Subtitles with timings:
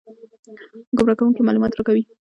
[0.97, 2.03] ګمراه کوونکي معلومات راکوي.